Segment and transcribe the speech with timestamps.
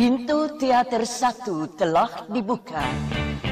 [0.00, 2.80] Pintu teater satu telah dibuka.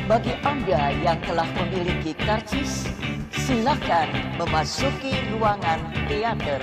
[0.08, 2.88] Bagi Anda yang telah memiliki karcis,
[3.36, 4.08] silakan
[4.40, 5.76] memasuki ruangan
[6.08, 6.56] teater.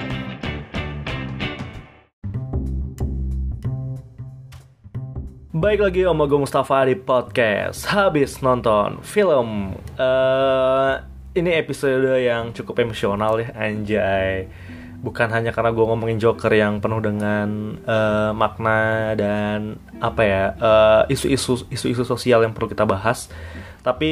[5.53, 10.93] Baik lagi Om Agung Mustafa di podcast Habis nonton film eh
[11.38, 14.49] Ini episode yang cukup emosional ya Anjay
[15.02, 21.14] Bukan hanya karena gue ngomongin Joker yang penuh dengan eh, makna dan apa ya eh,
[21.14, 23.28] isu-isu isu-isu sosial yang perlu kita bahas.
[23.82, 24.11] Tapi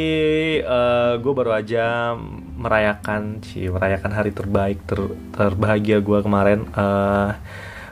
[0.62, 2.14] eh, gue baru aja
[2.58, 6.68] merayakan, sih merayakan hari terbaik ter- terbahagia gue kemarin.
[6.74, 7.32] Eh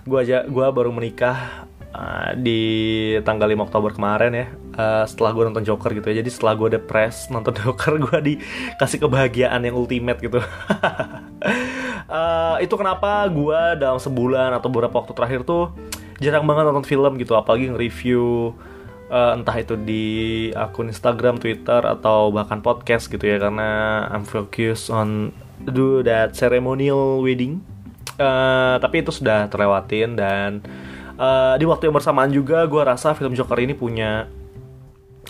[0.01, 2.62] gue aja gue baru menikah uh, di
[3.21, 4.45] tanggal 5 Oktober kemarin ya
[4.77, 8.99] uh, setelah gue nonton Joker gitu ya jadi setelah gue depres nonton Joker gue dikasih
[9.05, 10.41] kebahagiaan yang ultimate gitu
[12.09, 15.73] Uh, itu kenapa gue dalam sebulan atau beberapa waktu terakhir tuh
[16.21, 18.53] jarang banget nonton film gitu apalagi nge-review
[19.11, 20.05] uh, entah itu di
[20.55, 25.35] akun Instagram, Twitter atau bahkan podcast gitu ya karena I'm focused on
[25.67, 27.61] do that ceremonial wedding.
[28.21, 30.61] Uh, tapi itu sudah terlewatin dan
[31.17, 34.29] uh, di waktu yang bersamaan juga gue rasa film Joker ini punya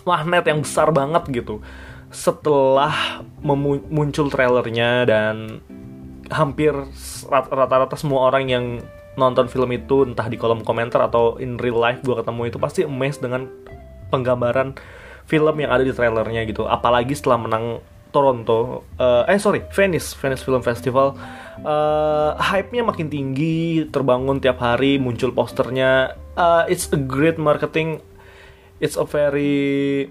[0.03, 1.63] magnet yang besar banget gitu.
[2.11, 3.23] Setelah
[3.87, 5.63] muncul trailernya dan
[6.31, 6.71] hampir
[7.27, 8.65] rat- rata-rata semua orang yang
[9.19, 12.87] nonton film itu entah di kolom komentar atau in real life gue ketemu itu pasti
[12.87, 13.51] amazed dengan
[14.07, 14.79] penggambaran
[15.27, 16.63] film yang ada di trailernya gitu.
[16.67, 17.65] Apalagi setelah menang
[18.11, 21.15] Toronto eh eh sorry Venice Venice Film Festival
[21.63, 26.15] eh hype-nya makin tinggi terbangun tiap hari muncul posternya.
[26.35, 28.03] Eh, it's a great marketing.
[28.83, 30.07] It's a very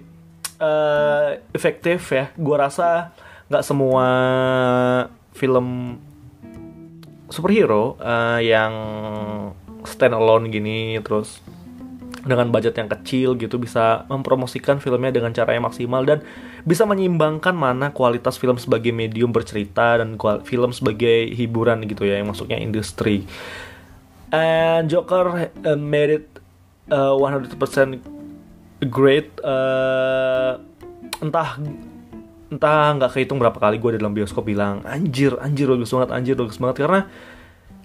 [0.61, 2.33] eh efektif ya.
[2.37, 3.13] Gua rasa
[3.49, 4.07] nggak semua
[5.33, 5.97] film
[7.31, 8.73] superhero eh, yang
[9.87, 11.41] stand alone gini terus
[12.21, 16.21] dengan budget yang kecil gitu bisa mempromosikan filmnya dengan cara yang maksimal dan
[16.61, 22.29] bisa menyeimbangkan mana kualitas film sebagai medium bercerita dan film sebagai hiburan gitu ya yang
[22.29, 23.25] masuknya industri.
[24.29, 26.27] And Joker uh, made it
[26.93, 27.57] uh, 100%
[28.85, 29.33] great.
[29.41, 30.61] Uh,
[31.21, 31.57] entah
[32.51, 36.59] entah nggak kehitung berapa kali gue dalam bioskop bilang anjir anjir bagus banget anjir bagus
[36.59, 36.77] banget.
[36.83, 36.99] Karena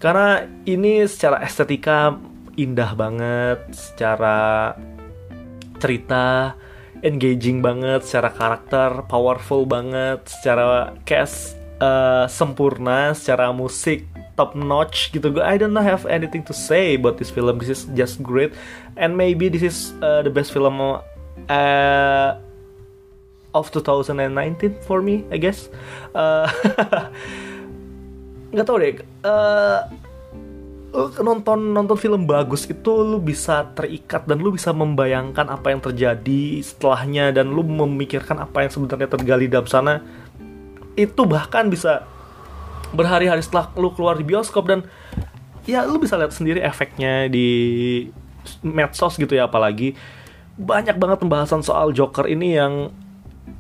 [0.02, 0.28] karena
[0.66, 2.18] ini secara estetika
[2.58, 4.74] indah banget secara
[5.78, 6.56] cerita
[7.04, 14.04] engaging banget secara karakter powerful banget secara cast eh, sempurna secara musik
[14.36, 15.32] top notch gitu.
[15.32, 17.56] Gue I don't have anything to say about this film.
[17.62, 18.52] This is just great.
[19.00, 21.00] And maybe this is uh, the best film uh,
[23.56, 25.72] of 2019 for me I guess.
[26.12, 26.44] Uh,
[28.52, 29.80] nggak tahu deh eh,
[30.96, 35.84] lu nonton nonton film bagus itu lu bisa terikat dan lu bisa membayangkan apa yang
[35.84, 40.00] terjadi setelahnya dan lu memikirkan apa yang sebenarnya tergali dalam sana.
[40.96, 42.08] Itu bahkan bisa
[42.96, 44.88] berhari-hari setelah lu keluar di bioskop dan
[45.68, 47.48] ya lu bisa lihat sendiri efeknya di
[48.64, 49.92] medsos gitu ya apalagi.
[50.56, 52.88] Banyak banget pembahasan soal Joker ini yang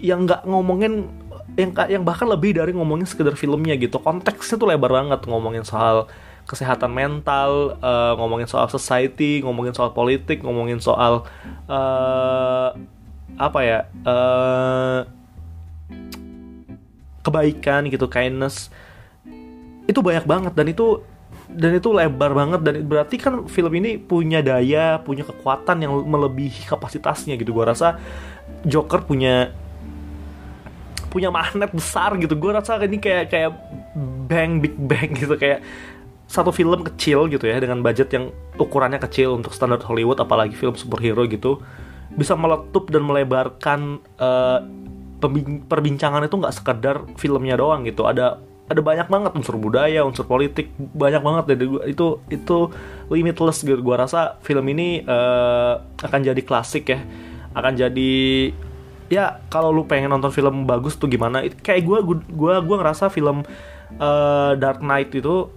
[0.02, 1.08] yang nggak ngomongin
[1.56, 3.96] yang yang bahkan lebih dari ngomongin sekedar filmnya gitu.
[4.02, 5.24] Konteksnya tuh lebar banget.
[5.24, 6.10] Ngomongin soal
[6.46, 11.26] kesehatan mental eh, ngomongin soal society ngomongin soal politik ngomongin soal
[11.66, 12.68] eh,
[13.36, 14.98] apa ya eh,
[17.24, 18.70] kebaikan gitu kindness.
[19.90, 21.02] Itu banyak banget dan itu
[21.46, 26.68] dan itu lebar banget dan berarti kan film ini punya daya punya kekuatan yang melebihi
[26.70, 27.56] kapasitasnya gitu.
[27.56, 27.98] Gua rasa
[28.62, 29.50] Joker punya
[31.16, 32.36] punya magnet besar gitu.
[32.36, 33.50] Gue rasa ini kayak kayak
[34.28, 35.32] bang big bang gitu.
[35.40, 35.64] Kayak
[36.28, 40.74] satu film kecil gitu ya dengan budget yang ukurannya kecil untuk standar Hollywood apalagi film
[40.76, 41.62] superhero gitu
[42.12, 44.02] bisa meletup dan melebarkan
[45.20, 48.04] pembin- perbincangan itu nggak sekedar filmnya doang gitu.
[48.04, 51.44] Ada ada banyak banget unsur budaya unsur politik banyak banget.
[51.54, 52.56] Dari itu itu
[53.10, 53.78] limitless gitu.
[53.80, 57.00] Gua rasa film ini eh, akan jadi klasik ya.
[57.56, 58.52] Akan jadi
[59.06, 61.44] ya kalau lu pengen nonton film bagus tuh gimana?
[61.62, 61.98] Kayak gue
[62.30, 63.46] gua gua ngerasa film
[63.96, 65.50] eh, Dark Knight itu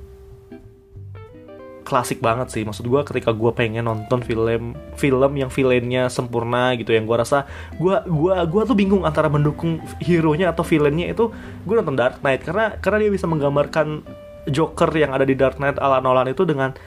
[1.90, 2.62] klasik banget sih.
[2.62, 7.50] Maksud gue ketika gue pengen nonton film film yang villainnya sempurna gitu yang gue rasa
[7.82, 11.34] gue gua gua tuh bingung antara mendukung hero nya atau villainnya itu
[11.66, 12.46] gue nonton Dark Knight.
[12.46, 14.06] Karena karena dia bisa menggambarkan
[14.46, 16.78] Joker yang ada di Dark Knight ala Nolan itu dengan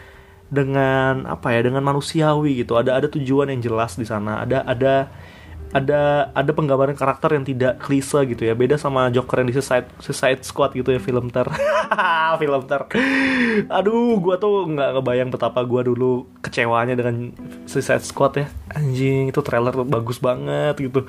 [0.53, 2.79] dengan apa ya dengan manusiawi gitu.
[2.79, 4.47] Ada ada tujuan yang jelas di sana.
[4.47, 4.95] Ada ada
[5.73, 8.53] ada ada penggambaran karakter yang tidak klise gitu ya.
[8.53, 11.49] Beda sama Joker yang di Suicide, Suicide Squad gitu ya film ter.
[12.41, 12.81] Film ter.
[13.69, 17.33] Aduh gue tuh nggak ngebayang betapa gue dulu kecewanya dengan
[17.65, 18.47] Suicide Squad ya.
[18.77, 21.09] Anjing itu trailer bagus banget gitu.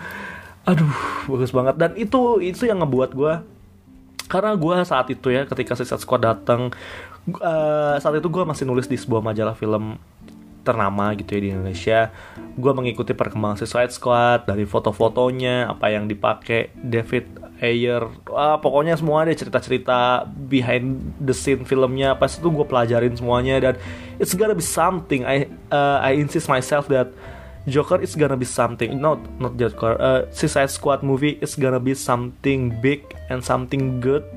[0.63, 0.95] Aduh
[1.27, 1.75] bagus banget.
[1.75, 3.33] Dan itu itu yang ngebuat gue
[4.31, 6.71] karena gue saat itu ya ketika Suicide Squad datang
[7.39, 9.99] uh, saat itu gue masih nulis di sebuah majalah film
[10.63, 11.99] ternama gitu ya di Indonesia.
[12.55, 19.23] Gue mengikuti perkembangan Suicide Squad dari foto-fotonya apa yang dipakai David Ayer ah, pokoknya semua
[19.23, 23.59] deh cerita-cerita behind the scene filmnya pas itu gue pelajarin semuanya.
[23.59, 23.73] Dan
[24.17, 27.13] it's gonna be something I uh, I insist myself that
[27.63, 31.95] Joker is gonna be something not not Joker uh, Suicide Squad movie is gonna be
[31.95, 34.27] something big and something good.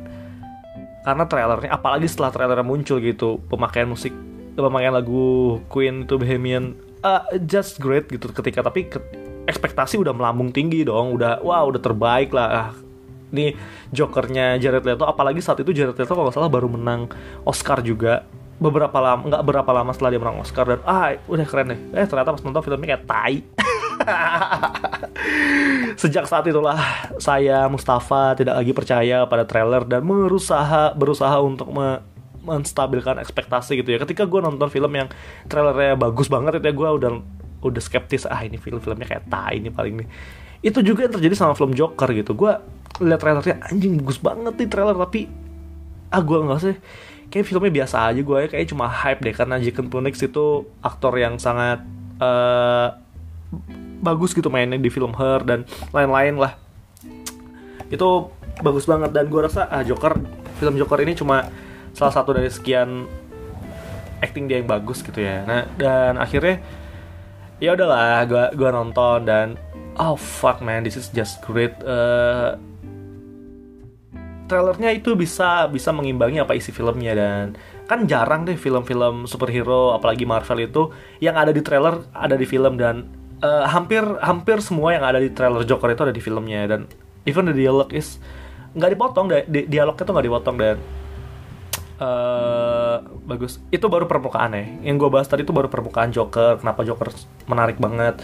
[1.02, 4.14] Karena trailernya apalagi setelah trailernya muncul gitu pemakaian musik
[4.62, 8.98] pemakaian lagu Queen to Bohemian uh, just great gitu ketika tapi ke,
[9.46, 12.48] ekspektasi udah melambung tinggi dong udah wow, udah terbaik lah.
[12.50, 12.70] Ah,
[13.30, 13.54] ini
[13.94, 17.10] Jokernya Jared Leto apalagi saat itu Jared Leto kalau salah baru menang
[17.46, 18.26] Oscar juga.
[18.56, 21.80] Beberapa lama nggak berapa lama setelah dia menang Oscar dan ah udah keren deh.
[21.92, 23.34] Eh ternyata pas nonton filmnya kayak tai.
[26.00, 26.76] Sejak saat itulah
[27.20, 32.15] saya Mustafa tidak lagi percaya pada trailer dan berusaha berusaha untuk me
[32.46, 33.98] menstabilkan ekspektasi gitu ya.
[33.98, 35.10] Ketika gue nonton film yang
[35.50, 37.10] trailernya bagus banget itu ya gue udah
[37.66, 40.08] udah skeptis ah ini film-filmnya kayak tai ini paling nih.
[40.62, 42.38] Itu juga yang terjadi sama film Joker gitu.
[42.38, 42.54] Gue
[43.02, 45.26] lihat trailernya anjing bagus banget nih trailer tapi
[46.14, 46.76] ah gue nggak sih.
[47.26, 51.18] Kayak filmnya biasa aja gue ya kayak cuma hype deh karena Jacob Phoenix itu aktor
[51.18, 51.82] yang sangat
[52.22, 52.94] uh,
[53.98, 56.54] bagus gitu mainnya di film Her dan lain-lain lah.
[57.90, 58.30] Itu
[58.62, 60.16] bagus banget dan gue rasa ah Joker
[60.56, 61.50] film Joker ini cuma
[61.96, 63.08] salah satu dari sekian
[64.20, 65.48] acting dia yang bagus gitu ya.
[65.48, 66.60] Nah dan akhirnya
[67.56, 69.56] ya udahlah gue gua nonton dan
[69.96, 71.72] oh fuck man this is just great.
[71.80, 72.60] Uh,
[74.46, 77.58] trailernya itu bisa bisa mengimbangi apa isi filmnya dan
[77.90, 80.82] kan jarang deh film-film superhero apalagi Marvel itu
[81.18, 83.10] yang ada di trailer ada di film dan
[83.42, 86.86] uh, hampir hampir semua yang ada di trailer Joker itu ada di filmnya dan
[87.26, 88.22] even the dialogue is
[88.78, 90.76] nggak dipotong di, dialognya tuh nggak dipotong dan
[92.00, 93.60] uh, bagus.
[93.72, 94.64] Itu baru permukaan ya.
[94.92, 96.60] Yang gue bahas tadi itu baru permukaan Joker.
[96.60, 97.12] Kenapa Joker
[97.48, 98.20] menarik banget?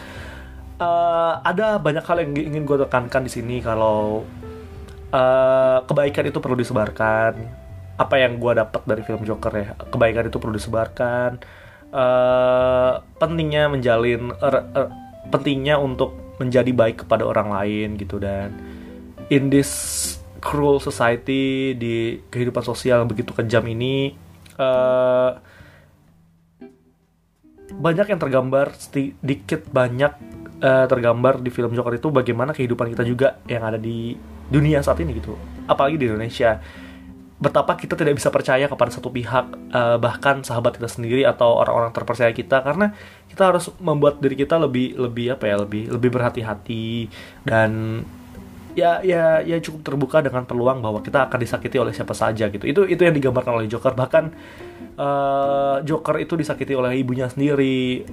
[0.83, 4.27] Uh, ada banyak hal yang ingin gue tekankan di sini kalau
[5.15, 7.33] uh, kebaikan itu perlu disebarkan.
[8.01, 9.77] Apa yang gue dapat dari film Joker ya?
[9.77, 11.39] Kebaikan itu perlu disebarkan.
[11.93, 14.89] Uh, pentingnya menjalin uh, uh,
[15.29, 18.51] pentingnya untuk menjadi baik kepada orang lain gitu dan
[19.29, 24.19] in this cruel society di kehidupan sosial yang begitu kejam ini
[24.59, 25.39] uh,
[27.73, 30.13] banyak yang tergambar sedikit banyak
[30.61, 34.15] uh, tergambar di film Joker itu bagaimana kehidupan kita juga yang ada di
[34.53, 35.35] dunia saat ini gitu.
[35.65, 36.61] Apalagi di Indonesia.
[37.43, 41.91] Betapa kita tidak bisa percaya kepada satu pihak uh, bahkan sahabat kita sendiri atau orang-orang
[41.91, 42.95] terpercaya kita karena
[43.27, 47.11] kita harus membuat diri kita lebih lebih apa ya lebih lebih berhati-hati.
[47.43, 47.99] Dan
[48.73, 52.65] ya ya ya cukup terbuka dengan peluang bahwa kita akan disakiti oleh siapa saja gitu.
[52.65, 53.93] Itu itu yang digambarkan oleh Joker.
[53.93, 54.25] Bahkan
[54.97, 58.05] uh, Joker itu disakiti oleh ibunya sendiri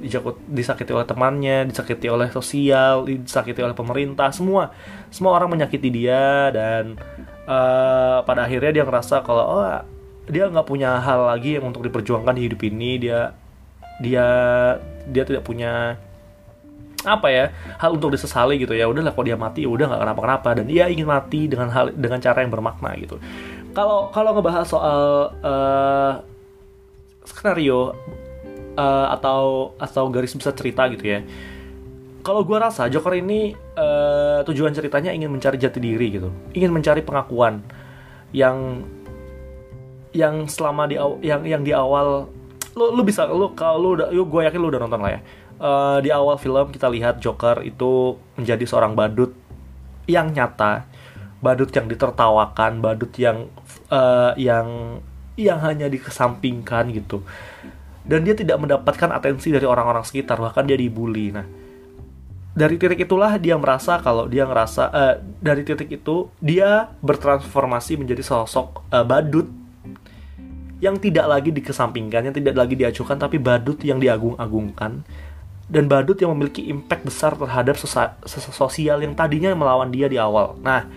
[0.52, 4.72] disakiti oleh temannya disakiti oleh sosial disakiti oleh pemerintah semua
[5.10, 7.00] semua orang menyakiti dia dan
[7.48, 9.64] uh, pada akhirnya dia ngerasa kalau oh
[10.30, 12.92] dia nggak punya hal lagi yang untuk diperjuangkan di hidup ini.
[13.02, 13.34] Dia
[14.00, 14.28] dia
[15.10, 15.98] dia tidak punya
[17.08, 17.46] apa ya
[17.80, 18.88] hal untuk disesali gitu ya.
[18.88, 20.50] Udahlah kalau dia mati ya udah nggak kenapa-kenapa.
[20.60, 23.16] Dan dia ingin mati dengan hal dengan cara yang bermakna gitu.
[23.72, 25.02] Kalau kalau ngebahas soal
[25.40, 26.14] uh,
[27.24, 27.94] skenario
[28.76, 31.22] uh, atau atau garis besar cerita gitu ya.
[32.20, 36.30] Kalau gue rasa Joker ini uh, tujuan ceritanya ingin mencari jati diri gitu.
[36.52, 37.64] Ingin mencari pengakuan
[38.36, 38.84] yang
[40.12, 42.28] yang selama di yang yang di awal
[42.74, 45.22] lu lu bisa lu kalau lu udah gue yakin lu udah nonton lah ya
[45.60, 49.36] uh, di awal film kita lihat Joker itu menjadi seorang badut
[50.10, 50.90] yang nyata,
[51.44, 53.52] badut yang ditertawakan, badut yang
[53.94, 55.00] uh, yang
[55.38, 57.22] yang hanya dikesampingkan gitu.
[58.10, 61.30] Dan dia tidak mendapatkan atensi dari orang-orang sekitar, bahkan dia dibully.
[61.30, 61.46] Nah,
[62.58, 68.26] dari titik itulah dia merasa kalau dia ngerasa uh, dari titik itu dia bertransformasi menjadi
[68.26, 69.46] sosok uh, badut
[70.80, 75.04] yang tidak lagi dikesampingkan, yang tidak lagi diacuhkan, tapi badut yang diagung-agungkan
[75.70, 80.58] dan badut yang memiliki impact besar terhadap sosial yang tadinya melawan dia di awal.
[80.66, 80.90] Nah,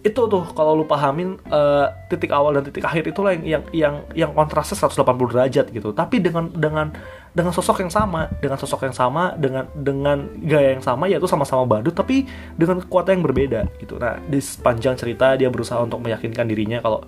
[0.00, 3.94] itu tuh kalau lu pahamin uh, titik awal dan titik akhir itulah yang yang yang
[4.12, 5.96] yang kontrasnya 180 derajat gitu.
[5.96, 6.92] Tapi dengan dengan
[7.30, 11.62] dengan sosok yang sama dengan sosok yang sama dengan dengan gaya yang sama yaitu sama-sama
[11.62, 12.26] badut tapi
[12.58, 17.06] dengan kekuatan yang berbeda gitu nah di sepanjang cerita dia berusaha untuk meyakinkan dirinya kalau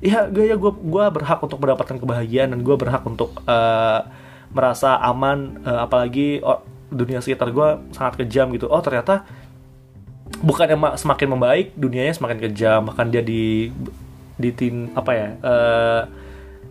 [0.00, 4.08] ya gaya gue gue berhak untuk mendapatkan kebahagiaan dan gue berhak untuk uh,
[4.52, 8.68] merasa aman uh, apalagi oh, dunia sekitar gue sangat kejam gitu.
[8.68, 9.28] Oh ternyata
[10.40, 12.80] bukannya semakin membaik dunianya semakin kejam.
[12.88, 13.72] Bahkan dia di
[14.38, 16.02] di tin apa ya uh,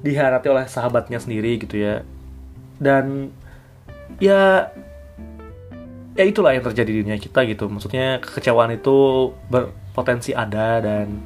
[0.01, 2.01] diharati oleh sahabatnya sendiri gitu ya.
[2.81, 3.29] Dan
[4.17, 4.74] ya
[6.17, 7.69] ya itulah yang terjadi di dunia kita gitu.
[7.69, 11.22] Maksudnya kekecewaan itu berpotensi ada dan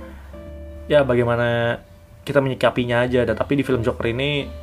[0.91, 1.79] ya bagaimana
[2.27, 3.23] kita menyikapinya aja.
[3.23, 4.60] Dan tapi di film Joker ini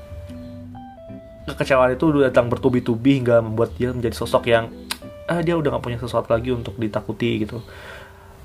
[1.49, 4.69] kekecewaan itu datang bertubi-tubi hingga membuat dia menjadi sosok yang
[5.29, 7.61] ah, dia udah gak punya sesuatu lagi untuk ditakuti gitu.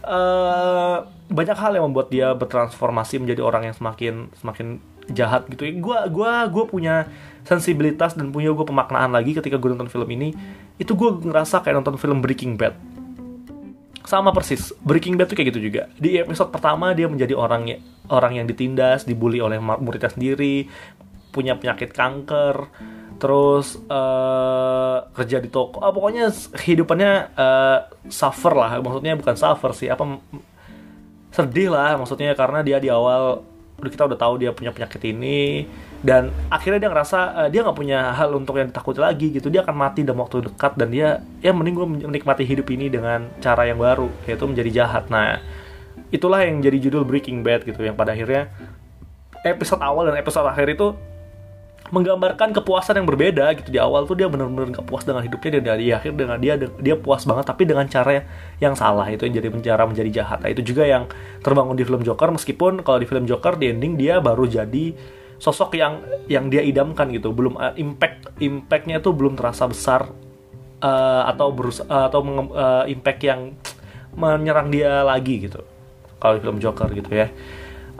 [0.03, 4.83] Uh, banyak hal yang membuat dia bertransformasi menjadi orang yang semakin semakin
[5.15, 5.63] jahat gitu.
[5.79, 7.07] Gue gua gue punya
[7.47, 10.35] sensibilitas dan punya gue pemaknaan lagi ketika gue nonton film ini.
[10.75, 12.75] Itu gue ngerasa kayak nonton film Breaking Bad.
[14.03, 15.87] Sama persis Breaking Bad tuh kayak gitu juga.
[15.95, 17.79] Di episode pertama dia menjadi orang ya,
[18.11, 20.67] orang yang ditindas dibully oleh muridnya sendiri
[21.33, 22.69] punya penyakit kanker
[23.17, 25.79] terus uh, kerja di toko.
[25.79, 27.79] Oh, pokoknya kehidupannya uh,
[28.11, 28.75] suffer lah.
[28.83, 30.19] Maksudnya bukan suffer sih apa
[31.31, 31.95] sedih lah.
[31.95, 33.41] Maksudnya karena dia di awal
[33.79, 35.65] kita udah tahu dia punya penyakit ini.
[36.03, 39.47] Dan akhirnya dia ngerasa uh, dia nggak punya hal untuk yang ditakuti lagi gitu.
[39.47, 43.31] Dia akan mati dalam waktu dekat dan dia ya mending gue menikmati hidup ini dengan
[43.39, 45.07] cara yang baru yaitu menjadi jahat.
[45.07, 45.39] Nah
[46.11, 48.51] itulah yang jadi judul Breaking Bad gitu yang pada akhirnya
[49.47, 50.91] episode awal dan episode akhir itu
[51.93, 53.69] menggambarkan kepuasan yang berbeda gitu.
[53.69, 56.95] Di awal tuh dia benar-benar nggak puas dengan hidupnya dan di akhir dengan dia dia
[56.97, 58.25] puas banget tapi dengan cara
[58.57, 59.05] yang salah.
[59.13, 60.41] Itu yang jadi penjara menjadi jahat.
[60.41, 61.05] Nah, itu juga yang
[61.45, 62.33] terbangun di film Joker.
[62.33, 64.97] Meskipun kalau di film Joker di ending dia baru jadi
[65.37, 67.29] sosok yang yang dia idamkan gitu.
[67.29, 70.09] Belum uh, impact impactnya tuh belum terasa besar
[70.81, 73.53] uh, atau berus uh, atau uh, impact yang
[74.17, 75.61] menyerang dia lagi gitu.
[76.17, 77.29] Kalau di film Joker gitu ya.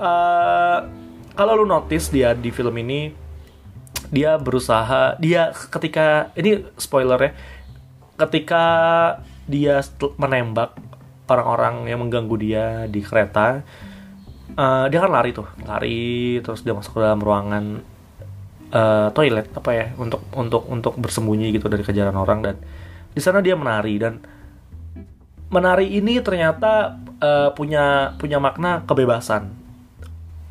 [0.01, 0.81] Uh,
[1.37, 3.22] kalau lu notice dia di film ini
[4.13, 7.31] dia berusaha dia ketika ini spoiler ya
[8.21, 8.63] ketika
[9.49, 9.81] dia
[10.21, 10.77] menembak
[11.25, 13.65] orang-orang yang mengganggu dia di kereta
[14.53, 17.81] uh, dia kan lari tuh lari terus dia masuk ke dalam ruangan
[18.69, 22.55] uh, toilet apa ya untuk untuk untuk bersembunyi gitu dari kejaran orang dan
[23.13, 24.21] di sana dia menari dan
[25.49, 29.62] menari ini ternyata uh, punya punya makna kebebasan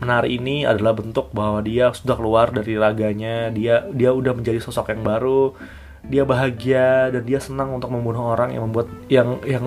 [0.03, 3.55] menari ini adalah bentuk bahwa dia sudah keluar dari raganya.
[3.55, 5.55] Dia dia udah menjadi sosok yang baru.
[6.03, 9.67] Dia bahagia dan dia senang untuk membunuh orang yang membuat yang yang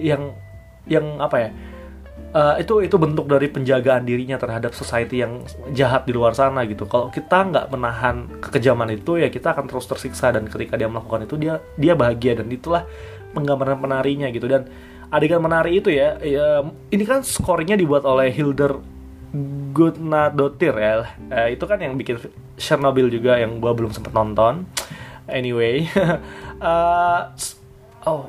[0.00, 0.22] yang
[0.88, 1.50] yang apa ya?
[2.30, 5.42] Uh, itu itu bentuk dari penjagaan dirinya terhadap society yang
[5.76, 6.88] jahat di luar sana gitu.
[6.88, 11.26] Kalau kita nggak menahan kekejaman itu ya kita akan terus tersiksa dan ketika dia melakukan
[11.26, 12.86] itu dia dia bahagia dan itulah
[13.36, 14.46] penggambaran penarinya gitu.
[14.46, 14.70] Dan
[15.10, 16.62] adegan menari itu ya, ya
[16.94, 18.78] ini kan skornya dibuat oleh Hilder
[19.70, 20.02] Good
[20.34, 22.18] Dotir ya uh, itu kan yang bikin
[22.58, 24.66] Chernobyl juga yang gue belum sempet nonton
[25.30, 25.86] anyway
[26.62, 27.30] uh,
[28.06, 28.26] oh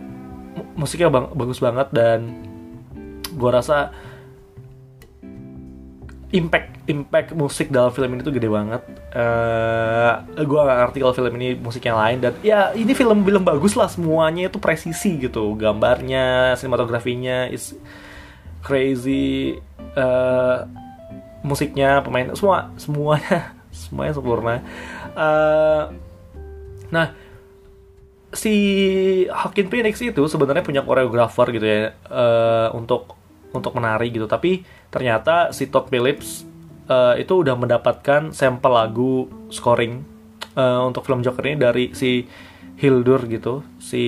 [0.78, 2.20] musiknya bang bagus banget dan
[3.32, 3.90] gue rasa
[6.32, 8.82] impact impact musik dalam film ini tuh gede banget.
[9.12, 13.44] Uh, gue gak ngerti kalau film ini musik yang lain dan ya ini film film
[13.44, 17.76] bagus lah semuanya itu presisi gitu gambarnya, sinematografinya is
[18.64, 19.60] crazy.
[19.96, 20.64] Uh,
[21.42, 24.56] musiknya pemain semua semuanya semuanya sempurna.
[25.18, 25.84] Uh,
[26.94, 27.14] nah
[28.32, 28.54] si
[29.28, 33.20] Hakim Phoenix itu sebenarnya punya koreografer gitu ya uh, untuk
[33.52, 34.28] untuk menari gitu.
[34.28, 36.48] Tapi ternyata si Todd Phillips
[36.88, 40.04] uh, itu udah mendapatkan sampel lagu scoring
[40.56, 42.24] uh, untuk film Joker ini dari si
[42.82, 44.04] Hildur gitu si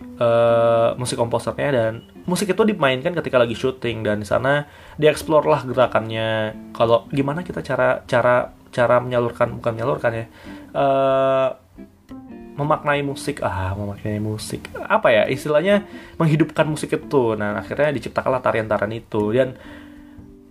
[0.00, 1.92] uh, musik komposernya dan
[2.28, 4.68] musik itu dimainkan ketika lagi syuting dan di sana
[5.00, 6.52] dieksplor lah gerakannya.
[6.76, 10.24] Kalau gimana kita cara cara cara menyalurkan bukan menyalurkan ya
[10.76, 11.48] uh,
[12.60, 13.40] memaknai musik?
[13.40, 14.68] Ah memaknai musik.
[14.76, 15.88] Apa ya istilahnya
[16.20, 17.32] menghidupkan musik itu.
[17.34, 19.32] Nah akhirnya diciptakanlah tarian-tarian itu.
[19.32, 19.56] Dan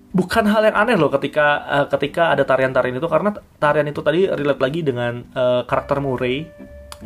[0.10, 4.25] bukan hal yang aneh loh ketika uh, ketika ada tarian-tarian itu karena tarian itu tadi
[4.25, 6.50] relate lagi dengan uh, karakter Murray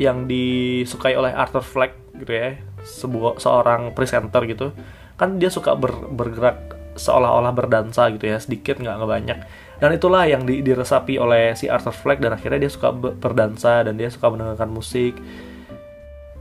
[0.00, 4.74] yang disukai oleh Arthur Fleck gitu ya sebuah seorang presenter gitu
[5.16, 9.38] kan dia suka ber, bergerak seolah-olah berdansa gitu ya sedikit nggak nggak banyak
[9.82, 13.98] dan itulah yang di, diresapi oleh si Arthur Fleck dan akhirnya dia suka berdansa dan
[13.98, 15.18] dia suka mendengarkan musik.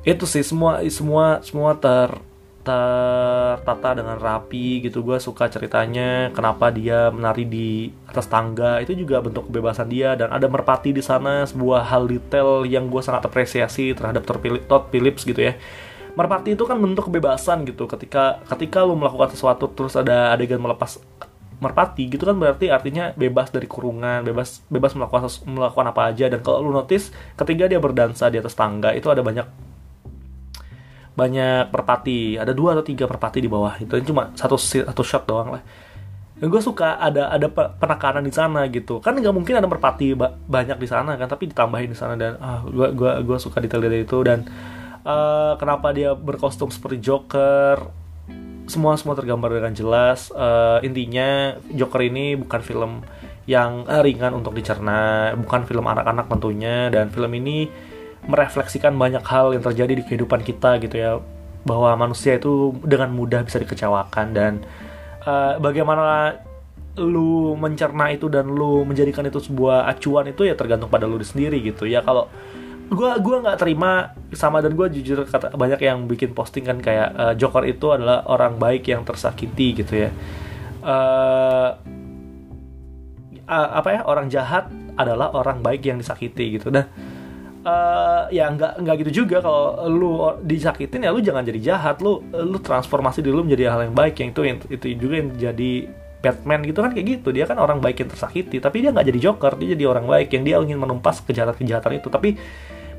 [0.05, 2.13] Itu sih semua semua semua ter
[2.61, 5.01] tertata dengan rapi gitu.
[5.01, 8.77] Gue suka ceritanya kenapa dia menari di atas tangga.
[8.77, 13.01] Itu juga bentuk kebebasan dia dan ada merpati di sana sebuah hal detail yang gue
[13.01, 14.21] sangat apresiasi terhadap
[14.69, 15.57] Todd Phillips gitu ya
[16.15, 17.87] merpati itu kan bentuk kebebasan gitu.
[17.87, 20.99] Ketika ketika lo melakukan sesuatu terus ada adegan melepas
[21.61, 26.25] merpati gitu kan berarti artinya bebas dari kurungan bebas bebas melakukan melakukan apa aja.
[26.27, 29.47] Dan kalau lo notice ketika dia berdansa di atas tangga itu ada banyak
[31.11, 32.39] banyak merpati.
[32.41, 33.77] Ada dua atau tiga merpati di bawah.
[33.77, 35.63] Itu cuma satu satu shot doang lah.
[36.41, 38.97] Gue suka ada ada penekanan di sana gitu.
[38.97, 42.41] Kan nggak mungkin ada merpati ba banyak di sana kan tapi ditambahin di sana dan
[42.41, 44.17] ah gue gua gua suka detail detail itu.
[44.25, 44.39] Dan
[45.05, 47.89] uh, kenapa dia berkostum seperti Joker?
[48.69, 50.31] Semua semua tergambar dengan jelas.
[50.31, 52.91] Uh, intinya Joker ini bukan film
[53.49, 55.33] yang ringan untuk dicerna.
[55.35, 56.87] Bukan film anak-anak tentunya.
[56.87, 57.67] Dan film ini
[58.25, 61.19] merefleksikan banyak hal yang terjadi di kehidupan kita gitu ya.
[61.67, 64.27] Bahwa manusia itu dengan mudah bisa dikecewakan.
[64.31, 64.61] Dan
[65.25, 66.39] uh, bagaimana
[66.99, 71.59] lu mencerna itu dan lu menjadikan itu sebuah acuan itu ya tergantung pada lu sendiri
[71.63, 72.03] gitu ya.
[72.03, 72.27] Kalau
[72.91, 77.09] gue gua nggak terima sama dan gue jujur kata banyak yang bikin posting kan kayak
[77.15, 80.09] uh, Joker itu adalah orang baik yang tersakiti gitu ya.
[80.83, 81.71] Uh,
[83.47, 84.67] uh, apa ya orang jahat
[84.99, 86.67] adalah orang baik yang disakiti gitu.
[86.67, 86.91] Dan
[87.63, 90.11] uh, ya nggak nggak gitu juga kalau lu
[90.43, 92.03] disakitin ya lu jangan jadi jahat.
[92.03, 95.71] Lu lu transformasi dulu menjadi hal yang baik yang itu yang, itu juga yang jadi
[96.21, 97.31] Batman gitu kan kayak gitu.
[97.31, 99.55] Dia kan orang baik yang tersakiti tapi dia nggak jadi Joker.
[99.55, 102.07] Dia jadi orang baik yang dia ingin menumpas kejahatan-kejahatan itu.
[102.11, 102.35] Tapi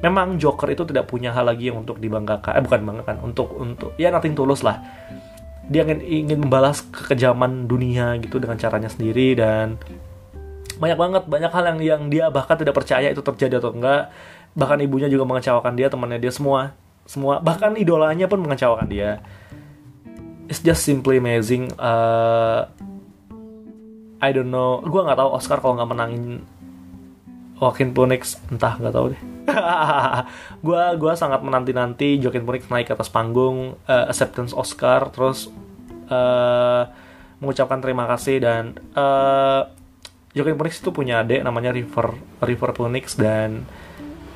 [0.02, 3.94] memang Joker itu tidak punya hal lagi yang untuk dibanggakan eh bukan banggakan untuk untuk
[3.97, 4.82] ya nothing tulus lah.
[5.71, 9.78] Dia ingin ingin membalas kekejaman dunia gitu dengan caranya sendiri dan
[10.82, 14.11] banyak banget banyak hal yang yang dia bahkan tidak percaya itu terjadi atau enggak.
[14.59, 16.75] Bahkan ibunya juga mengecewakan dia temannya dia semua
[17.06, 19.23] semua bahkan idolanya pun mengecewakan dia.
[20.50, 22.66] It's just simply amazing uh,
[24.18, 26.42] I don't know gue nggak tahu Oscar kalau nggak menangin
[27.62, 29.21] Joaquin Phoenix entah nggak tahu deh.
[30.66, 35.47] Gue gua sangat menanti nanti Joaquin Phoenix naik ke atas panggung uh, acceptance Oscar terus
[36.11, 36.90] uh,
[37.38, 39.71] mengucapkan terima kasih dan uh,
[40.35, 43.62] Joaquin Phoenix itu punya adik namanya River River Phoenix dan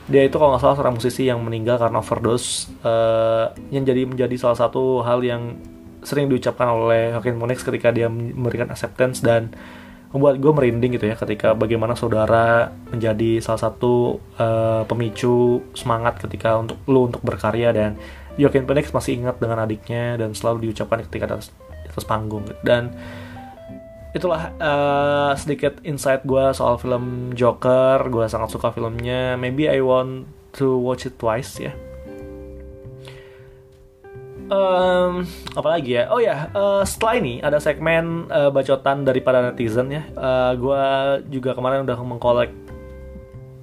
[0.06, 4.38] dia itu kalau nggak salah seorang musisi yang meninggal karena overdose uh, yang jadi menjadi
[4.38, 5.58] salah satu hal yang
[6.06, 9.50] sering diucapkan oleh Joaquin Phoenix ketika dia memberikan acceptance dan
[10.14, 16.56] membuat gue merinding gitu ya ketika bagaimana saudara menjadi salah satu uh, pemicu semangat ketika
[16.56, 17.98] untuk lu untuk berkarya dan
[18.36, 21.50] Joaquin Phoenix masih ingat dengan adiknya dan selalu diucapkan ketika atas,
[21.88, 22.92] atas panggung dan
[24.16, 28.00] itulah uh, sedikit insight gue soal film Joker.
[28.08, 29.36] Gue sangat suka filmnya.
[29.36, 30.24] Maybe I want
[30.56, 31.76] to watch it twice ya
[34.50, 35.22] um,
[35.54, 40.02] apa lagi ya oh ya uh, setelah ini ada segmen uh, bacotan daripada netizen ya
[40.14, 40.82] uh, gue
[41.38, 42.50] juga kemarin udah mengkolek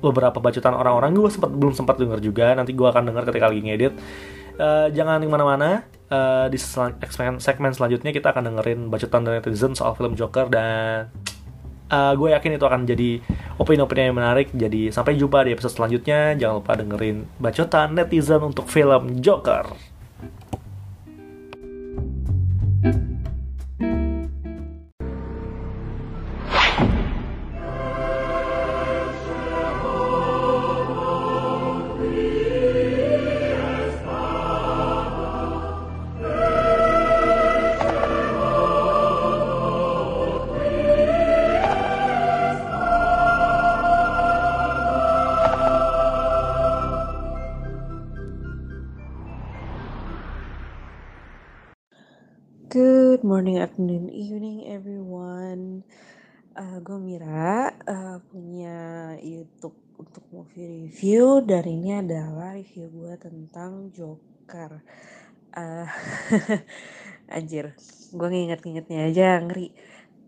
[0.04, 3.62] beberapa bacotan orang-orang gue sempat belum sempat denger juga nanti gue akan denger ketika lagi
[3.64, 3.94] ngedit
[4.60, 9.74] uh, jangan ke mana-mana uh, di segmen, segmen selanjutnya kita akan dengerin bacotan dari netizen
[9.74, 11.08] soal film Joker dan
[11.94, 13.22] uh, gue yakin itu akan jadi
[13.62, 14.50] opini-opini yang menarik.
[14.54, 16.34] Jadi sampai jumpa di episode selanjutnya.
[16.34, 19.93] Jangan lupa dengerin bacotan netizen untuk film Joker.
[61.94, 64.82] Ini adalah review gue tentang Joker.
[65.54, 65.86] Uh,
[67.38, 67.78] anjir,
[68.10, 69.70] gue nginget-ngingetnya aja ngeri.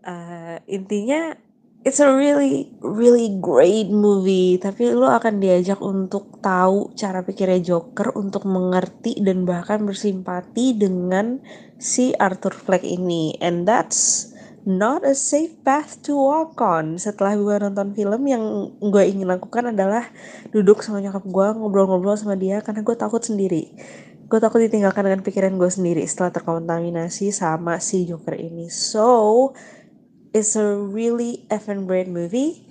[0.06, 1.34] Uh, intinya
[1.82, 8.14] it's a really really great movie tapi lo akan diajak untuk tahu cara pikirnya Joker
[8.14, 11.42] untuk mengerti dan bahkan bersimpati dengan
[11.82, 14.30] si Arthur Fleck ini and that's
[14.66, 18.42] not a safe path to walk on setelah gue nonton film yang
[18.82, 20.10] gue ingin lakukan adalah
[20.50, 23.70] duduk sama nyokap gue ngobrol-ngobrol sama dia karena gue takut sendiri
[24.26, 29.54] gue takut ditinggalkan dengan pikiran gue sendiri setelah terkontaminasi sama si Joker ini so
[30.36, 32.68] It's a really effing great movie,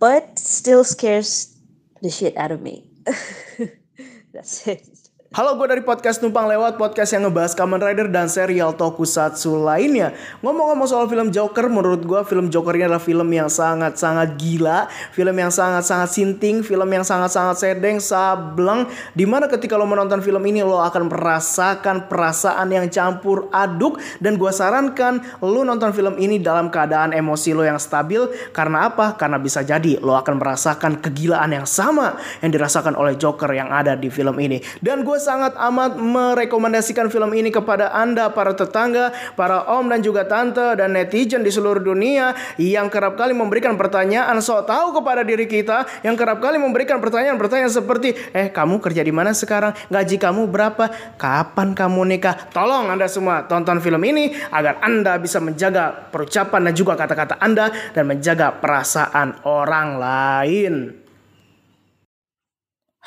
[0.00, 1.54] but still scares
[2.00, 2.88] the shit out of me.
[4.32, 4.88] That's it.
[5.28, 10.16] Halo, gue dari podcast Numpang Lewat, podcast yang ngebahas Kamen Rider dan serial tokusatsu lainnya.
[10.40, 15.36] Ngomong-ngomong soal film Joker, menurut gue film Joker ini adalah film yang sangat-sangat gila, film
[15.36, 18.88] yang sangat-sangat sinting, film yang sangat-sangat sedeng, sableng.
[19.12, 24.00] Di mana ketika lo menonton film ini, lo akan merasakan perasaan yang campur aduk.
[24.24, 28.32] Dan gue sarankan lo nonton film ini dalam keadaan emosi lo yang stabil.
[28.56, 29.12] Karena apa?
[29.20, 33.92] Karena bisa jadi lo akan merasakan kegilaan yang sama yang dirasakan oleh Joker yang ada
[33.92, 34.64] di film ini.
[34.80, 40.24] Dan gue sangat amat merekomendasikan film ini kepada Anda, para tetangga, para om dan juga
[40.24, 45.50] tante, dan netizen di seluruh dunia yang kerap kali memberikan pertanyaan sok tahu kepada diri
[45.50, 49.74] kita, yang kerap kali memberikan pertanyaan-pertanyaan seperti, eh kamu kerja di mana sekarang?
[49.90, 50.90] Gaji kamu berapa?
[51.18, 52.48] Kapan kamu nikah?
[52.54, 57.70] Tolong Anda semua tonton film ini agar Anda bisa menjaga perucapan dan juga kata-kata Anda
[57.92, 61.07] dan menjaga perasaan orang lain.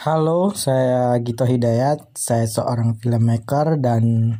[0.01, 2.17] Halo, saya Gito Hidayat.
[2.17, 4.33] Saya seorang filmmaker dan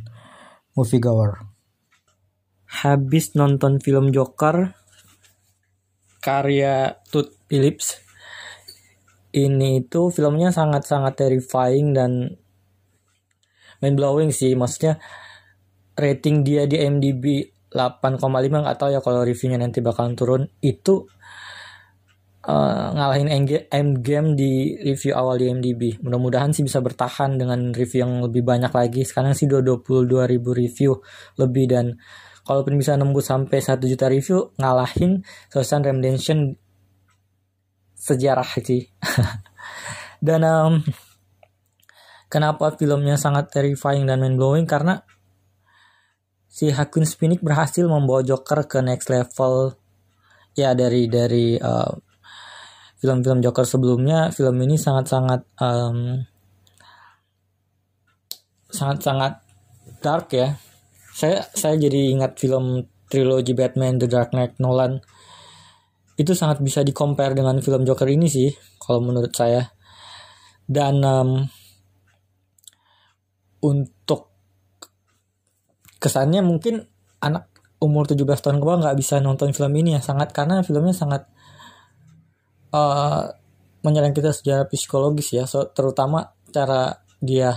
[0.74, 1.38] moviegoer.
[2.82, 4.74] Habis nonton film Joker
[6.18, 8.02] karya Todd Phillips.
[9.30, 12.34] Ini itu filmnya sangat-sangat terrifying dan
[13.78, 14.58] mind blowing sih.
[14.58, 14.98] Maksudnya
[15.94, 18.18] rating dia di IMDb 8,5
[18.50, 20.42] nggak tahu ya kalau reviewnya nanti bakalan turun.
[20.58, 21.06] Itu
[22.46, 23.30] uh, ngalahin
[23.70, 26.02] Endgame di review awal di MDB.
[26.02, 29.06] Mudah-mudahan sih bisa bertahan dengan review yang lebih banyak lagi.
[29.06, 30.98] Sekarang sih 22 ribu review
[31.38, 31.98] lebih dan
[32.42, 35.22] kalaupun bisa nembus sampai 1 juta review ngalahin
[35.54, 36.58] Shawshank Redemption
[37.94, 38.90] sejarah sih.
[40.26, 40.82] dan um,
[42.26, 45.06] kenapa filmnya sangat terrifying dan mind blowing karena
[46.50, 49.78] si Hakun Phoenix berhasil membawa Joker ke next level
[50.52, 52.11] ya dari dari uh,
[53.02, 56.22] film-film Joker sebelumnya film ini sangat-sangat um,
[58.70, 59.42] sangat-sangat
[59.98, 60.54] dark ya.
[61.10, 65.02] Saya saya jadi ingat film trilogi Batman The Dark Knight Nolan.
[66.14, 69.66] Itu sangat bisa di compare dengan film Joker ini sih kalau menurut saya.
[70.62, 71.42] Dan um,
[73.66, 74.30] untuk
[75.98, 76.86] kesannya mungkin
[77.18, 77.50] anak
[77.82, 81.26] umur 17 tahun ke bawah nggak bisa nonton film ini ya sangat karena filmnya sangat
[82.72, 83.22] uh,
[83.84, 85.44] menyerang kita secara psikologis ya.
[85.44, 87.54] So, terutama cara dia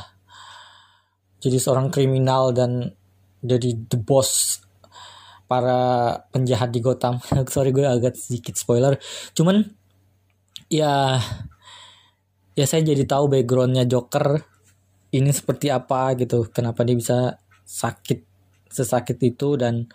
[1.41, 2.93] jadi seorang kriminal dan
[3.45, 4.61] jadi the boss
[5.45, 7.21] para penjahat di Gotham.
[7.53, 8.97] Sorry gue agak sedikit spoiler.
[9.37, 9.61] Cuman
[10.69, 11.21] ya
[12.55, 14.41] ya saya jadi tahu backgroundnya Joker
[15.13, 16.49] ini seperti apa gitu.
[16.49, 18.19] Kenapa dia bisa sakit
[18.73, 19.87] sesakit itu dan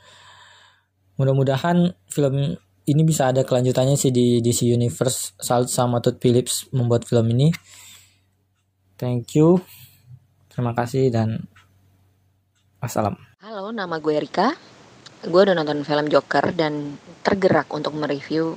[1.19, 2.57] mudah-mudahan film
[2.89, 5.37] ini bisa ada kelanjutannya sih di DC Universe.
[5.37, 7.53] Salut sama Todd Phillips membuat film ini.
[8.97, 9.61] Thank you.
[10.53, 11.49] Terima kasih dan
[12.81, 13.17] wassalam.
[13.41, 14.71] Halo nama gue Rika
[15.21, 18.57] gue udah nonton film Joker dan tergerak untuk mereview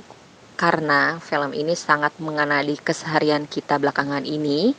[0.56, 4.72] karena film ini sangat mengenali keseharian kita belakangan ini.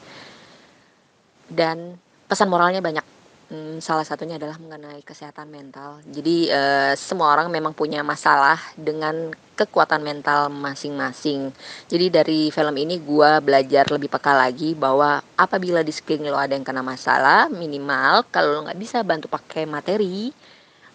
[1.45, 3.05] Dan pesan moralnya banyak
[3.45, 6.01] Hmm, salah satunya adalah mengenai kesehatan mental.
[6.09, 11.53] Jadi uh, semua orang memang punya masalah dengan kekuatan mental masing-masing.
[11.85, 16.57] Jadi dari film ini gue belajar lebih peka lagi bahwa apabila di sekeliling lo ada
[16.57, 20.33] yang kena masalah, minimal kalau lo nggak bisa bantu pakai materi,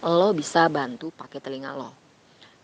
[0.02, 1.94] lo bisa bantu pakai telinga lo.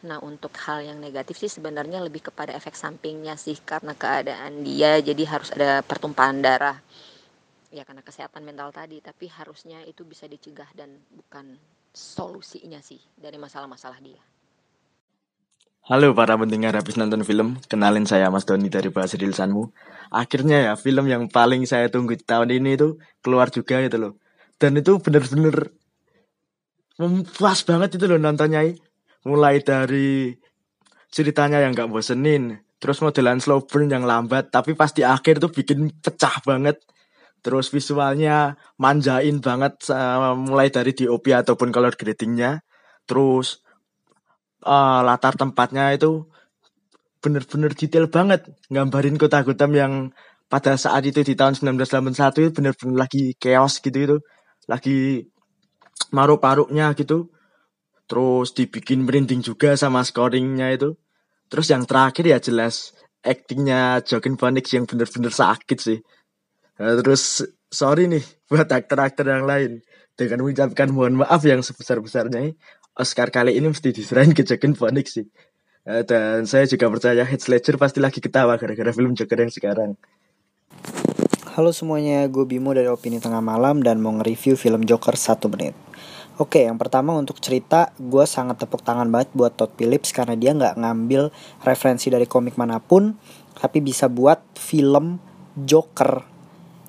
[0.02, 4.98] Nah untuk hal yang negatif sih sebenarnya lebih kepada efek sampingnya sih karena keadaan dia
[4.98, 6.82] jadi harus ada pertumpahan darah
[7.76, 11.60] ya karena kesehatan mental tadi tapi harusnya itu bisa dicegah dan bukan
[11.92, 14.20] solusinya sih dari masalah-masalah dia
[15.86, 19.70] Halo para pendengar habis nonton film, kenalin saya Mas Doni dari Bahasa Dilsanmu.
[20.10, 24.12] Akhirnya ya film yang paling saya tunggu tahun ini itu keluar juga gitu loh.
[24.58, 25.70] Dan itu bener-bener
[27.38, 28.66] puas banget itu loh nontonnya.
[29.30, 30.34] Mulai dari
[31.14, 35.54] ceritanya yang gak bosenin, terus modelan slow burn yang lambat, tapi pas di akhir tuh
[35.54, 36.82] bikin pecah banget
[37.46, 42.66] terus visualnya manjain banget uh, mulai dari DOP ataupun color gradingnya.
[43.06, 43.62] Terus
[44.66, 46.26] uh, latar tempatnya itu
[47.22, 48.50] bener-bener detail banget.
[48.66, 49.92] Gambarin kota Gotham yang
[50.50, 54.16] pada saat itu di tahun 1981 itu bener-bener lagi chaos gitu itu
[54.66, 55.30] lagi
[56.10, 57.30] maruk-paruknya gitu.
[58.10, 60.98] Terus dibikin merinding juga sama scoringnya itu.
[61.46, 62.90] Terus yang terakhir ya jelas
[63.22, 66.02] actingnya Joaquin Phoenix yang bener-bener sakit sih
[66.76, 67.40] Nah, terus
[67.72, 69.80] sorry nih buat aktor-aktor yang lain
[70.16, 72.56] dengan mengucapkan mohon maaf yang sebesar-besarnya
[72.96, 75.28] Oscar kali ini mesti diserahin ke Joaquin Phoenix sih.
[75.84, 79.94] Nah, dan saya juga percaya Heath Ledger pasti lagi ketawa gara-gara film Joker yang sekarang.
[81.56, 85.72] Halo semuanya, gue Bimo dari Opini Tengah Malam dan mau nge-review film Joker 1 menit.
[86.36, 90.52] Oke, yang pertama untuk cerita, gue sangat tepuk tangan banget buat Todd Phillips karena dia
[90.52, 91.32] nggak ngambil
[91.64, 93.16] referensi dari komik mana pun,
[93.56, 95.16] tapi bisa buat film
[95.56, 96.35] Joker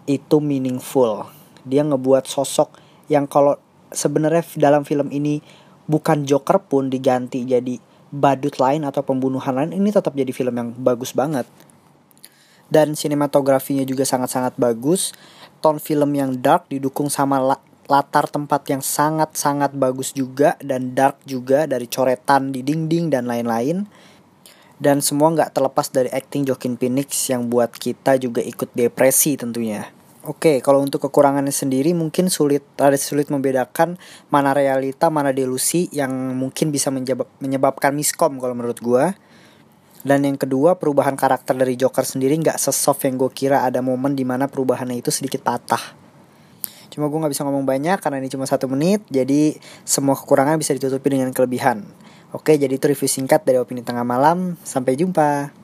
[0.10, 1.28] itu meaningful.
[1.68, 2.74] Dia ngebuat sosok
[3.12, 3.60] yang kalau
[3.92, 5.44] sebenarnya dalam film ini
[5.86, 10.70] bukan Joker pun diganti jadi badut lain atau pembunuhan lain, ini tetap jadi film yang
[10.80, 11.44] bagus banget
[12.68, 15.16] dan sinematografinya juga sangat-sangat bagus.
[15.64, 21.24] Tone film yang dark didukung sama la latar tempat yang sangat-sangat bagus juga dan dark
[21.24, 23.88] juga dari coretan di dinding dan lain-lain.
[24.78, 29.97] Dan semua nggak terlepas dari acting Joaquin Phoenix yang buat kita juga ikut depresi tentunya.
[30.28, 33.96] Oke, kalau untuk kekurangannya sendiri mungkin sulit ada sulit membedakan
[34.28, 36.92] mana realita, mana delusi yang mungkin bisa
[37.40, 39.16] menyebabkan miskom kalau menurut gua.
[40.04, 44.20] Dan yang kedua perubahan karakter dari Joker sendiri nggak sesoft yang gue kira ada momen
[44.20, 45.96] di mana perubahannya itu sedikit patah.
[46.92, 49.56] Cuma gue nggak bisa ngomong banyak karena ini cuma satu menit, jadi
[49.88, 51.88] semua kekurangan bisa ditutupi dengan kelebihan.
[52.36, 54.60] Oke, jadi itu review singkat dari Opini Tengah Malam.
[54.68, 55.56] Sampai jumpa.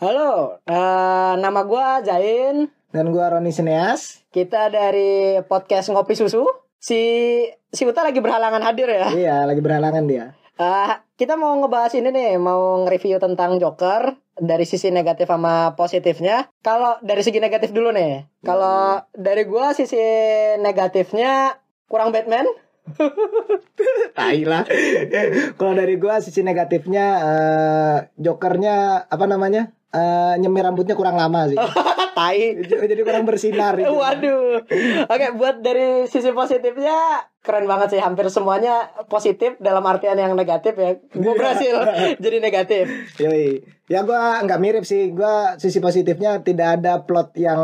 [0.00, 2.79] Halo, uh, nama gue Zain.
[2.90, 4.26] Dan gue Roni Sineas.
[4.34, 6.42] Kita dari podcast Ngopi Susu.
[6.74, 6.98] Si
[7.70, 9.08] si Uta lagi berhalangan hadir ya?
[9.14, 10.34] Iya, lagi berhalangan dia.
[10.58, 16.50] Uh, kita mau ngebahas ini nih, mau nge-review tentang Joker dari sisi negatif sama positifnya.
[16.60, 18.26] Kalau dari segi negatif dulu nih.
[18.42, 20.02] Kalau dari gua sisi
[20.58, 22.50] negatifnya kurang Batman.
[24.18, 24.62] Tai lah.
[25.56, 29.72] Kalau dari gua sisi negatifnya uh, Jokernya apa namanya?
[29.90, 31.58] Uh, nyemir rambutnya kurang lama sih.
[32.18, 32.62] tai.
[32.62, 33.74] Jadi kurang bersinar.
[33.74, 33.90] Gitu.
[33.90, 34.62] Waduh.
[35.10, 40.76] Oke, buat dari sisi positifnya keren banget sih hampir semuanya positif dalam artian yang negatif
[40.76, 41.72] ya gue berhasil
[42.20, 42.84] jadi negatif
[43.16, 43.64] Yoi.
[43.88, 47.60] ya gue nggak mirip sih gue sisi positifnya tidak ada plot yang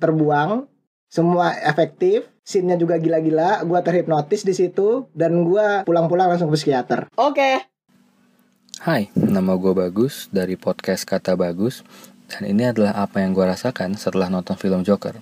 [0.00, 0.64] terbuang
[1.12, 7.12] semua efektif scene-nya juga gila-gila gue terhipnotis di situ dan gue pulang-pulang langsung ke psikiater
[7.20, 7.54] oke okay.
[8.78, 11.84] Hai, nama gue Bagus dari podcast Kata Bagus
[12.32, 15.18] dan ini adalah apa yang gue rasakan setelah nonton film Joker.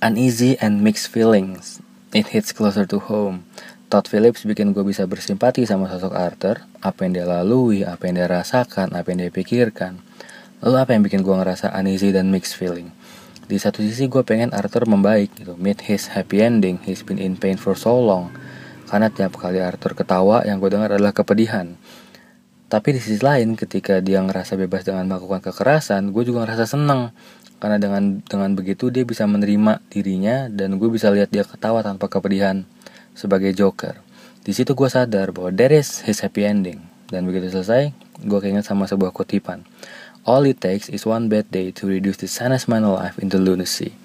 [0.00, 3.46] Uneasy and mixed feelings It hits closer to home.
[3.86, 8.18] Todd Phillips bikin gue bisa bersimpati sama sosok Arthur, apa yang dia lalui, apa yang
[8.18, 10.02] dia rasakan, apa yang dia pikirkan.
[10.58, 12.90] Lalu apa yang bikin gue ngerasa uneasy dan mixed feeling?
[13.50, 17.34] Di satu sisi gue pengen Arthur membaik gitu, meet his happy ending, he's been in
[17.34, 18.30] pain for so long.
[18.86, 21.74] Karena tiap kali Arthur ketawa yang gue dengar adalah kepedihan.
[22.70, 27.10] Tapi di sisi lain ketika dia ngerasa bebas dengan melakukan kekerasan, gue juga ngerasa seneng
[27.58, 32.06] karena dengan dengan begitu dia bisa menerima dirinya dan gue bisa lihat dia ketawa tanpa
[32.06, 32.62] kepedihan
[33.18, 33.98] sebagai Joker.
[34.46, 36.78] Di situ gue sadar bahwa there is his happy ending.
[37.10, 37.90] Dan begitu selesai,
[38.22, 39.66] gue keinget sama sebuah kutipan.
[40.28, 43.96] All it takes is one bad day to reduce the saddest man alive into lunacy.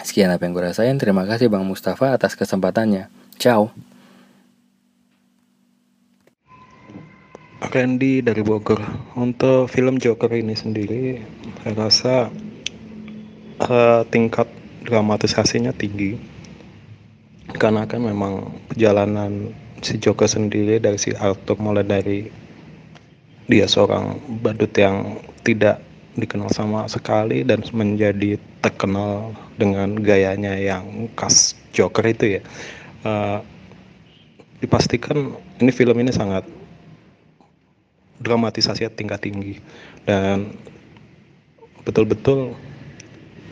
[0.00, 0.96] Sekian apa yang gue rasain.
[0.96, 3.12] Terima kasih Bang Mustafa atas kesempatannya.
[3.36, 3.68] Ciao.
[7.60, 8.80] Randy dari Bogor.
[9.20, 11.20] Untuk film Joker ini sendiri,
[11.60, 12.14] saya rasa
[13.60, 14.48] uh, tingkat
[14.84, 16.16] dramatisasinya tinggi
[17.56, 19.52] karena kan memang perjalanan
[19.84, 22.28] si Joker sendiri dari si Arthur mulai dari
[23.44, 31.58] dia seorang badut yang tidak dikenal sama sekali dan menjadi terkenal dengan gayanya yang khas
[31.74, 32.42] Joker itu ya.
[33.04, 33.38] Uh,
[34.62, 36.46] dipastikan ini film ini sangat
[38.22, 39.58] dramatisasi tingkat tinggi.
[40.06, 40.54] Dan
[41.82, 42.54] betul-betul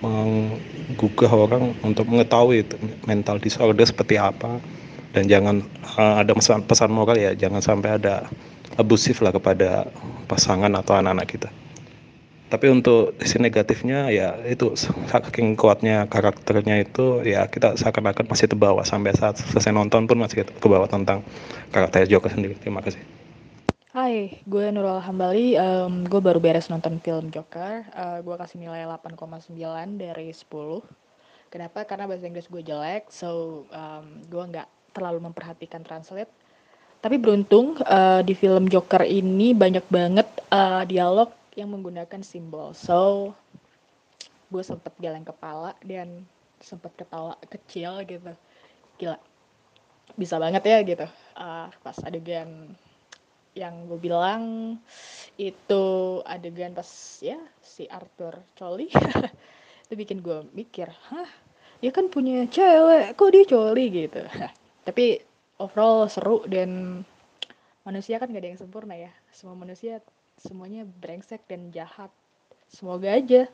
[0.01, 2.65] menggugah orang untuk mengetahui
[3.05, 4.63] mental disorder seperti apa.
[5.13, 5.61] Dan jangan
[5.99, 8.25] uh, ada pesan, pesan moral ya jangan sampai ada
[8.81, 9.85] abusif lah kepada
[10.25, 11.53] pasangan atau anak-anak kita
[12.53, 14.77] tapi untuk sisi negatifnya ya itu
[15.09, 20.45] saking kuatnya karakternya itu ya kita seakan-akan masih terbawa sampai saat selesai nonton pun masih
[20.45, 21.25] terbawa tentang
[21.73, 23.01] karakter Joker sendiri terima kasih
[23.93, 25.53] Hai, gue Nurul Hambali.
[25.53, 27.85] Um, gue baru beres nonton film Joker.
[27.93, 29.53] Uh, gue kasih nilai 8,9
[30.01, 30.49] dari 10.
[31.53, 31.85] Kenapa?
[31.85, 34.65] Karena bahasa Inggris gue jelek, so um, gue nggak
[34.97, 36.33] terlalu memperhatikan translate.
[37.05, 42.73] Tapi beruntung uh, di film Joker ini banyak banget uh, dialog yang menggunakan simbol.
[42.73, 43.33] So
[44.53, 46.25] gue sempet geleng kepala dan
[46.61, 48.33] sempet ketawa kecil gitu.
[49.01, 49.19] Gila,
[50.17, 51.07] bisa banget ya gitu.
[51.37, 52.77] Uh, pas adegan
[53.53, 54.75] yang gue bilang
[55.37, 55.85] itu
[56.25, 56.88] adegan pas
[57.21, 58.88] ya si Arthur coli
[59.85, 61.29] itu bikin gue mikir hah
[61.85, 64.25] ya kan punya cewek kok dia coli gitu
[64.88, 65.21] tapi
[65.61, 67.05] overall seru dan
[67.85, 70.01] manusia kan gak ada yang sempurna ya semua manusia
[70.43, 72.11] semuanya brengsek dan jahat
[72.67, 73.47] semoga aja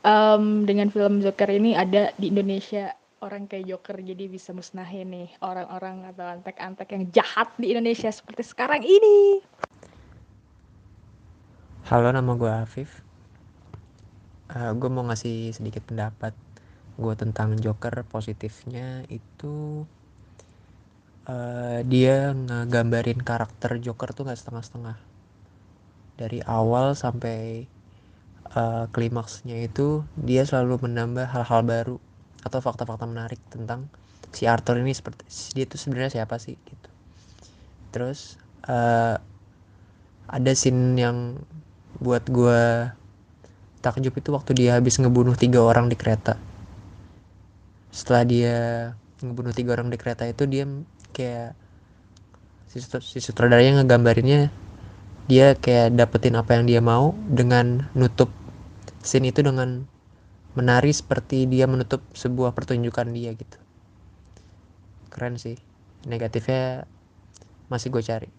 [0.00, 5.28] em, dengan film Joker ini ada di Indonesia orang kayak Joker jadi bisa musnahin nih
[5.44, 9.40] orang-orang atau antek-antek yang jahat di Indonesia seperti sekarang ini.
[11.88, 13.00] Halo, nama gue Afif.
[14.52, 16.34] Uh, gue mau ngasih sedikit pendapat
[17.00, 18.04] gue tentang Joker.
[18.04, 19.86] Positifnya itu
[21.30, 25.05] uh, dia ngegambarin karakter Joker tuh gak setengah-setengah.
[26.16, 27.68] Dari awal sampai
[28.56, 31.96] uh, klimaksnya itu dia selalu menambah hal-hal baru
[32.40, 33.90] atau fakta-fakta menarik tentang
[34.32, 36.88] si Arthur ini seperti dia itu sebenarnya siapa sih gitu.
[37.92, 39.16] Terus uh,
[40.26, 41.40] ada scene yang
[41.96, 42.90] buat gue
[43.80, 46.36] takjub itu waktu dia habis ngebunuh tiga orang di kereta.
[47.94, 48.56] Setelah dia
[49.24, 50.68] ngebunuh tiga orang di kereta itu dia
[51.16, 51.56] kayak
[52.68, 54.52] si, si sutradaranya ngegambarinnya
[55.26, 58.30] dia kayak dapetin apa yang dia mau dengan nutup
[59.02, 59.86] scene itu dengan
[60.54, 63.58] menari seperti dia menutup sebuah pertunjukan dia gitu
[65.10, 65.58] keren sih
[66.06, 66.86] negatifnya
[67.66, 68.30] masih gue cari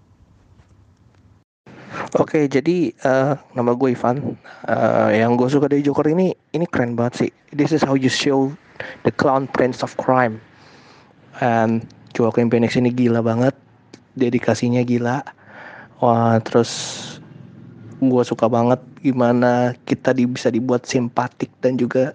[2.15, 4.39] Oke, jadi uh, nama gue Ivan.
[4.63, 7.32] Uh, yang gue suka dari Joker ini, ini keren banget sih.
[7.52, 8.56] This is how you show
[9.04, 10.39] the clown prince of crime.
[11.43, 11.84] And
[12.15, 13.54] Joaquin Phoenix ini gila banget,
[14.15, 15.19] dedikasinya gila.
[15.97, 16.71] Wah, terus
[17.97, 22.13] gue suka banget gimana kita di, bisa dibuat simpatik dan juga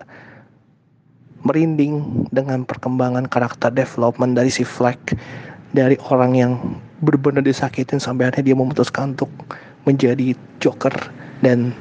[1.43, 5.19] merinding dengan perkembangan karakter development dari si Fleck
[5.75, 6.53] dari orang yang
[7.03, 9.33] benar-benar disakitin sampai akhirnya dia memutuskan untuk
[9.83, 10.95] menjadi Joker.
[11.43, 11.75] Dan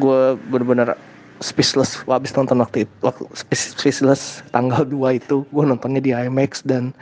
[0.00, 0.96] gue benar-benar
[1.44, 6.96] speechless habis nonton waktu itu waktu speechless tanggal 2 itu gue nontonnya di IMAX dan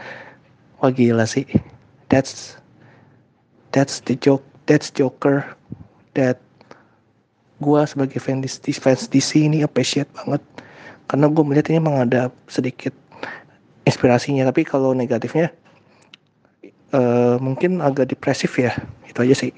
[0.83, 1.47] wah gila sih.
[2.11, 2.60] That's
[3.73, 5.47] that's the joke that's Joker
[6.15, 6.39] that
[7.61, 10.43] gue sebagai fans fans DC ini appreciate banget.
[11.11, 12.95] Karena gue melihat ini memang ada sedikit
[13.85, 15.51] inspirasinya tapi kalau negatifnya
[16.95, 18.77] uh, mungkin agak depresif ya
[19.09, 19.53] itu aja sih